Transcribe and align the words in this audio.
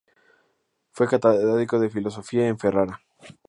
Fue 0.89 1.07
catedrático 1.07 1.77
de 1.79 1.91
filosofía 1.91 2.47
en 2.47 2.57
Ferrara. 2.57 3.01